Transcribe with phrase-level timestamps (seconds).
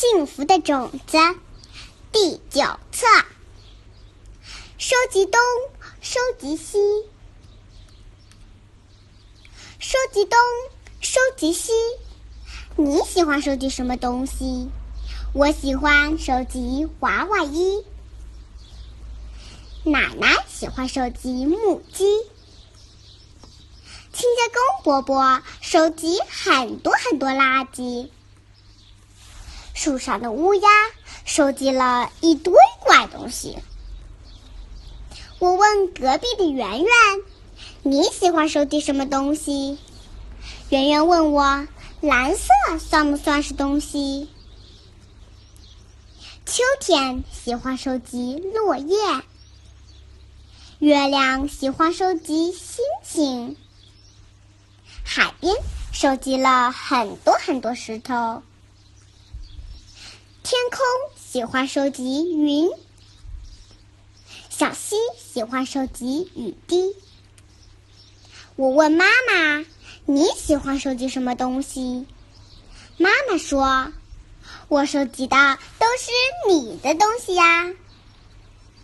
[0.00, 1.18] 幸福的种子
[2.12, 2.62] 第九
[2.92, 3.04] 册，
[4.78, 5.40] 收集东，
[6.00, 6.78] 收集西，
[9.80, 10.38] 收集东，
[11.00, 11.72] 收集西。
[12.76, 14.70] 你喜欢收集什么东西？
[15.34, 17.84] 我喜欢收集娃娃衣。
[19.82, 22.04] 奶奶喜欢收集木屐。
[24.12, 28.10] 清洁工伯伯收集很多很多垃圾。
[29.80, 30.68] 树上的乌鸦
[31.24, 33.58] 收集了一堆怪东西。
[35.38, 36.88] 我问隔壁的圆圆
[37.84, 39.78] ：“你喜欢收集什么东西？”
[40.68, 41.68] 圆圆问我
[42.02, 42.48] ：“蓝色
[42.80, 44.28] 算不算是东西？”
[46.44, 48.96] 秋天喜欢收集落叶。
[50.80, 53.56] 月亮喜欢收集星星。
[55.04, 55.54] 海边
[55.92, 58.42] 收集了很多很多石头。
[61.38, 62.68] 喜欢收集云，
[64.50, 66.96] 小溪喜欢收集雨滴。
[68.56, 69.64] 我问妈妈
[70.04, 72.08] ：“你喜欢收集什么东西？”
[72.98, 73.92] 妈妈说
[74.66, 75.36] ：“我收集的
[75.78, 76.10] 都是
[76.52, 77.72] 你的东西呀。”